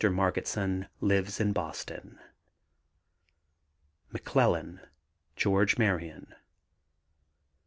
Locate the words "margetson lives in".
0.09-1.53